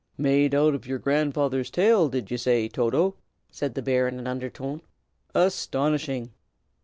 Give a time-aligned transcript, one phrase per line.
[0.17, 3.17] "Made out of your grandfather's tail, did you say, Toto?"
[3.51, 4.81] said the bear, in an undertone.
[5.35, 6.31] "Astonishing!"